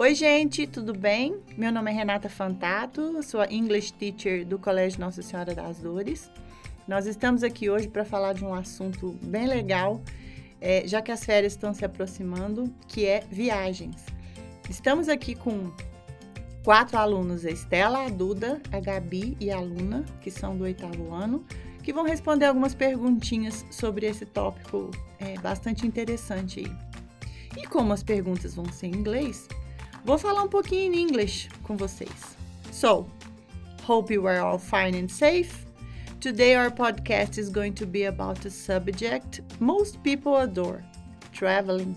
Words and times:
Oi, 0.00 0.14
gente, 0.14 0.66
tudo 0.66 0.94
bem? 0.94 1.42
Meu 1.58 1.70
nome 1.70 1.90
é 1.90 1.94
Renata 1.94 2.30
Fantato, 2.30 3.22
sou 3.22 3.38
a 3.38 3.52
English 3.52 3.92
Teacher 3.92 4.46
do 4.46 4.58
Colégio 4.58 4.98
Nossa 4.98 5.20
Senhora 5.20 5.54
das 5.54 5.78
Dores. 5.80 6.30
Nós 6.88 7.04
estamos 7.04 7.42
aqui 7.42 7.68
hoje 7.68 7.86
para 7.86 8.02
falar 8.02 8.32
de 8.32 8.42
um 8.42 8.54
assunto 8.54 9.14
bem 9.20 9.46
legal, 9.46 10.00
é, 10.58 10.88
já 10.88 11.02
que 11.02 11.12
as 11.12 11.22
férias 11.22 11.52
estão 11.52 11.74
se 11.74 11.84
aproximando, 11.84 12.74
que 12.88 13.04
é 13.04 13.24
viagens. 13.30 14.06
Estamos 14.70 15.06
aqui 15.06 15.34
com 15.34 15.70
quatro 16.64 16.96
alunos, 16.96 17.44
a 17.44 17.50
Estela, 17.50 18.06
a 18.06 18.08
Duda, 18.08 18.58
a 18.72 18.80
Gabi 18.80 19.36
e 19.38 19.50
a 19.50 19.60
Luna, 19.60 20.06
que 20.22 20.30
são 20.30 20.56
do 20.56 20.64
oitavo 20.64 21.12
ano, 21.12 21.44
que 21.82 21.92
vão 21.92 22.04
responder 22.04 22.46
algumas 22.46 22.74
perguntinhas 22.74 23.66
sobre 23.70 24.06
esse 24.06 24.24
tópico 24.24 24.90
é, 25.18 25.38
bastante 25.40 25.86
interessante. 25.86 26.64
E 27.54 27.66
como 27.66 27.92
as 27.92 28.02
perguntas 28.02 28.54
vão 28.54 28.64
ser 28.72 28.86
em 28.86 28.94
inglês, 28.94 29.46
Vou 30.04 30.16
falar 30.16 30.42
um 30.42 30.48
pouquinho 30.48 30.94
em 30.94 31.02
inglês 31.02 31.48
com 31.62 31.76
vocês. 31.76 32.36
So, 32.72 33.06
hope 33.86 34.14
you 34.14 34.26
are 34.26 34.40
all 34.40 34.58
fine 34.58 34.96
and 34.96 35.08
safe. 35.08 35.66
Today 36.20 36.54
our 36.54 36.70
podcast 36.70 37.38
is 37.38 37.50
going 37.50 37.72
to 37.74 37.86
be 37.86 38.04
about 38.04 38.46
a 38.46 38.50
subject 38.50 39.42
most 39.60 40.02
people 40.02 40.36
adore, 40.36 40.82
traveling. 41.32 41.94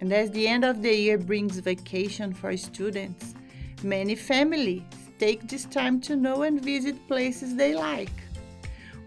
And 0.00 0.12
as 0.12 0.30
the 0.30 0.46
end 0.46 0.64
of 0.64 0.82
the 0.82 0.94
year 0.94 1.18
brings 1.18 1.58
vacation 1.58 2.32
for 2.32 2.56
students, 2.56 3.34
many 3.82 4.14
families 4.14 4.82
take 5.18 5.46
this 5.48 5.64
time 5.64 6.00
to 6.02 6.16
know 6.16 6.42
and 6.42 6.60
visit 6.60 7.06
places 7.08 7.54
they 7.56 7.74
like. 7.74 8.12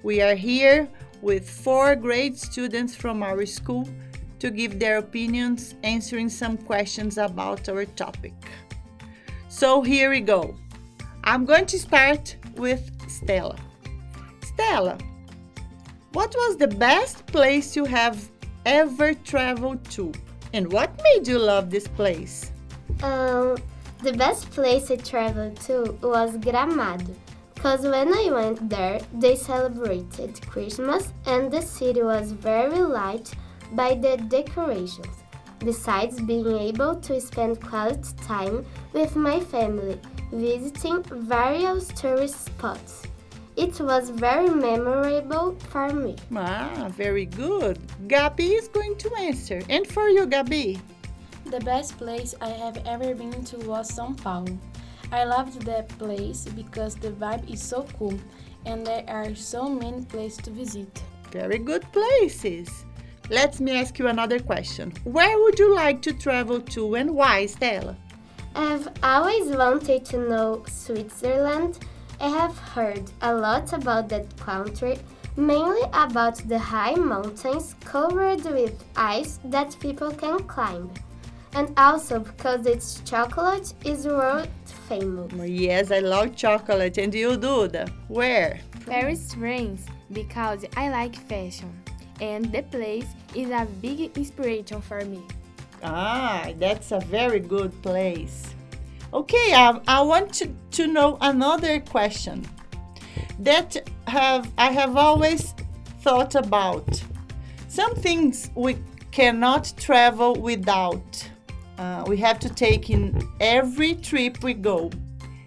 We 0.03 0.21
are 0.21 0.35
here 0.35 0.87
with 1.21 1.49
four 1.49 1.95
grade 1.95 2.37
students 2.37 2.95
from 2.95 3.23
our 3.23 3.45
school 3.45 3.87
to 4.39 4.51
give 4.51 4.79
their 4.79 4.97
opinions, 4.97 5.75
answering 5.83 6.29
some 6.29 6.57
questions 6.57 7.17
about 7.17 7.67
our 7.69 7.85
topic. 7.85 8.33
So 9.47 9.81
here 9.81 10.09
we 10.09 10.21
go. 10.21 10.55
I'm 11.23 11.45
going 11.45 11.65
to 11.67 11.79
start 11.79 12.35
with 12.55 12.91
Stella. 13.09 13.57
Stella, 14.43 14.97
what 16.13 16.33
was 16.35 16.57
the 16.57 16.67
best 16.67 17.25
place 17.27 17.75
you 17.75 17.85
have 17.85 18.29
ever 18.65 19.13
traveled 19.13 19.83
to? 19.91 20.11
And 20.53 20.71
what 20.71 20.91
made 21.03 21.27
you 21.27 21.39
love 21.39 21.69
this 21.69 21.87
place? 21.87 22.51
Um, 23.03 23.57
the 24.01 24.13
best 24.13 24.49
place 24.51 24.91
I 24.91 24.97
traveled 24.97 25.59
to 25.61 25.97
was 26.01 26.37
Gramado. 26.37 27.13
Because 27.53 27.81
when 27.81 28.13
I 28.13 28.29
went 28.31 28.69
there, 28.69 29.01
they 29.13 29.35
celebrated 29.35 30.39
Christmas 30.47 31.11
and 31.25 31.51
the 31.51 31.61
city 31.61 32.03
was 32.03 32.31
very 32.31 32.79
light 32.79 33.33
by 33.73 33.95
the 33.95 34.17
decorations, 34.17 35.23
besides 35.59 36.21
being 36.21 36.47
able 36.47 36.95
to 36.95 37.19
spend 37.19 37.61
quality 37.61 38.09
time 38.25 38.65
with 38.93 39.15
my 39.15 39.39
family, 39.39 39.99
visiting 40.31 41.03
various 41.03 41.87
tourist 41.89 42.45
spots. 42.45 43.03
It 43.55 43.79
was 43.79 44.09
very 44.09 44.49
memorable 44.49 45.55
for 45.69 45.87
me. 45.93 46.17
Ah, 46.35 46.89
very 46.91 47.25
good. 47.25 47.79
Gabi 48.07 48.57
is 48.59 48.67
going 48.67 48.97
to 48.97 49.15
answer. 49.15 49.61
And 49.69 49.87
for 49.87 50.09
you, 50.09 50.27
Gabi? 50.27 50.79
The 51.45 51.61
best 51.61 51.97
place 51.97 52.35
I 52.41 52.49
have 52.49 52.77
ever 52.85 53.15
been 53.15 53.45
to 53.45 53.57
was 53.59 53.89
São 53.89 54.17
Paulo. 54.17 54.57
I 55.11 55.23
loved 55.23 55.61
that 55.61 55.87
place 55.97 56.45
because 56.55 56.95
the 56.95 57.11
vibe 57.11 57.49
is 57.49 57.61
so 57.61 57.85
cool 57.97 58.19
and 58.65 58.85
there 58.85 59.05
are 59.07 59.33
so 59.35 59.69
many 59.69 60.03
places 60.03 60.43
to 60.43 60.51
visit. 60.51 61.01
Very 61.31 61.59
good 61.59 61.83
places. 61.93 62.83
Let 63.29 63.59
me 63.59 63.71
ask 63.79 63.97
you 63.97 64.07
another 64.07 64.39
question. 64.39 64.93
Where 65.03 65.39
would 65.39 65.57
you 65.57 65.73
like 65.73 66.01
to 66.03 66.13
travel 66.13 66.61
to 66.61 66.95
and 66.95 67.15
why, 67.15 67.47
Stella? 67.47 67.97
I've 68.53 68.87
always 69.01 69.47
wanted 69.47 70.05
to 70.05 70.29
know 70.29 70.63
Switzerland. 70.67 71.79
I 72.21 72.29
have 72.29 72.55
heard 72.57 73.03
a 73.21 73.33
lot 73.33 73.73
about 73.73 74.09
that 74.09 74.37
country, 74.37 74.99
mainly 75.35 75.81
about 75.91 76.37
the 76.47 76.59
high 76.59 76.93
mountains 76.93 77.75
covered 77.83 78.43
with 78.43 78.83
ice 78.95 79.39
that 79.45 79.75
people 79.79 80.11
can 80.11 80.39
climb. 80.43 80.91
And 81.53 81.73
also 81.77 82.19
because 82.19 82.67
its 82.67 83.01
chocolate 83.05 83.73
is 83.83 84.05
world 84.05 84.49
famous. 84.87 85.31
Oh, 85.39 85.43
yes, 85.43 85.89
I 85.89 85.99
love 85.99 86.35
chocolate. 86.35 86.99
And 86.99 87.13
you, 87.13 87.37
Duda? 87.37 87.89
Where? 88.07 88.59
Paris 88.85 89.33
France 89.33 89.85
because 90.11 90.63
I 90.77 90.89
like 90.89 91.15
fashion 91.15 91.84
and 92.21 92.51
the 92.51 92.63
place 92.63 93.07
is 93.33 93.49
a 93.49 93.67
big 93.81 94.17
inspiration 94.17 94.81
for 94.81 95.03
me. 95.05 95.23
Ah, 95.83 96.51
that's 96.57 96.91
a 96.91 96.99
very 96.99 97.39
good 97.39 97.71
place. 97.81 98.53
Okay, 99.13 99.53
I, 99.53 99.79
I 99.87 100.01
want 100.01 100.33
to, 100.35 100.49
to 100.71 100.87
know 100.87 101.17
another 101.21 101.79
question 101.79 102.45
that 103.39 103.77
have 104.07 104.51
I 104.57 104.71
have 104.71 104.97
always 104.97 105.53
thought 106.01 106.35
about. 106.35 107.03
Some 107.67 107.95
things 107.95 108.49
we 108.55 108.77
cannot 109.11 109.73
travel 109.77 110.35
without. 110.35 111.29
Uh, 111.77 112.03
we 112.07 112.17
have 112.17 112.39
to 112.39 112.49
take 112.49 112.89
in 112.89 113.21
every 113.39 113.95
trip 113.95 114.43
we 114.43 114.53
go. 114.53 114.89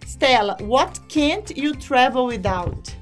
Stella, 0.06 0.56
what 0.60 0.98
can't 1.08 1.56
you 1.56 1.74
travel 1.74 2.26
without? 2.26 2.94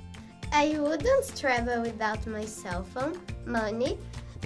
I 0.58 0.78
wouldn't 0.78 1.36
travel 1.36 1.82
without 1.82 2.26
my 2.26 2.46
cell 2.46 2.82
phone, 2.82 3.20
money, 3.44 3.98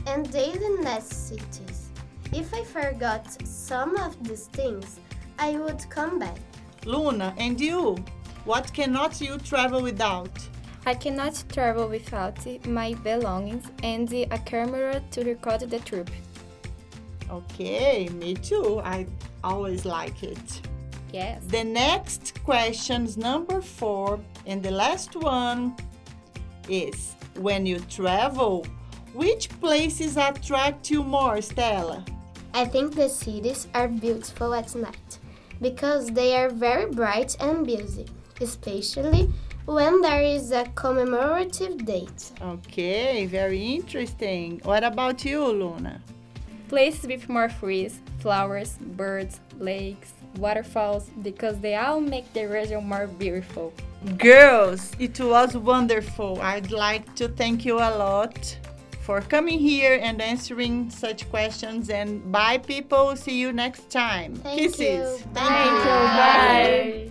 and 0.09 0.29
daily 0.33 0.83
necessities. 0.83 1.91
If 2.33 2.53
I 2.53 2.65
forgot 2.65 3.25
some 3.47 3.95
of 3.97 4.21
these 4.25 4.47
things, 4.47 4.99
I 5.39 5.57
would 5.57 5.89
come 5.89 6.19
back. 6.19 6.37
Luna, 6.85 7.33
and 7.39 7.61
you? 7.61 7.97
What 8.45 8.73
cannot 8.73 9.21
you 9.21 9.39
travel 9.39 9.83
without? 9.83 10.37
I 10.85 10.95
cannot 10.95 11.45
travel 11.49 11.87
without 11.89 12.45
my 12.67 12.95
belongings 12.95 13.67
and 13.85 14.13
a 14.13 14.39
camera 14.39 15.01
to 15.13 15.23
record 15.23 15.61
the 15.61 15.79
trip. 15.79 16.11
Okay, 17.31 18.09
me 18.15 18.35
too. 18.35 18.81
I 18.83 19.07
always 19.45 19.85
like 19.85 20.25
it. 20.25 20.61
Yes. 21.13 21.45
The 21.47 21.63
next 21.63 22.43
question 22.43 23.05
is 23.05 23.17
number 23.17 23.61
four, 23.61 24.19
and 24.45 24.61
the 24.61 24.73
last 24.73 25.15
one 25.15 25.77
is 26.71 27.15
when 27.37 27.67
you 27.67 27.81
travel, 27.81 28.65
which 29.13 29.49
places 29.61 30.17
attract 30.17 30.91
you 30.91 31.03
more, 31.03 31.43
Stella? 31.43 32.05
I 32.55 32.65
think 32.65 32.95
the 32.95 33.09
cities 33.09 33.69
are 33.75 33.89
beautiful 33.89 34.55
at 34.55 34.75
night 34.75 35.19
because 35.61 36.11
they 36.11 36.37
are 36.37 36.49
very 36.49 36.91
bright 36.91 37.37
and 37.41 37.67
busy, 37.67 38.07
especially 38.41 39.29
when 39.67 40.01
there 40.01 40.23
is 40.23 40.53
a 40.53 40.65
commemorative 40.75 41.85
date. 41.85 42.33
Okay, 42.41 43.27
very 43.27 43.75
interesting. 43.75 44.61
What 44.65 44.85
about 44.85 45.25
you, 45.25 45.45
Luna? 45.45 46.03
Places 46.71 47.09
with 47.09 47.29
more 47.29 47.49
trees, 47.49 47.99
flowers, 48.21 48.79
birds, 48.97 49.41
lakes, 49.59 50.13
waterfalls, 50.37 51.11
because 51.21 51.59
they 51.59 51.75
all 51.75 52.01
make 52.01 52.33
the 52.33 52.47
region 52.47 52.85
more 52.85 53.09
beautiful. 53.09 53.73
Girls, 54.19 54.93
it 55.01 55.19
was 55.19 55.57
wonderful. 55.57 56.41
I'd 56.41 56.71
like 56.71 57.13
to 57.17 57.27
thank 57.27 57.65
you 57.65 57.79
a 57.79 57.91
lot 57.99 58.57
for 59.01 59.21
coming 59.21 59.59
here 59.59 59.99
and 60.01 60.23
answering 60.23 60.91
such 60.91 61.29
questions. 61.29 61.91
And 61.91 62.31
bye, 62.31 62.59
people. 62.59 63.17
See 63.17 63.41
you 63.41 63.53
next 63.53 63.91
time. 63.91 64.37
Thank 64.37 64.61
Kisses. 64.61 64.81
you. 64.81 65.19
Thank 65.35 65.35
Bye. 65.35 67.01
you. 67.01 67.07
Bye. 67.07 67.10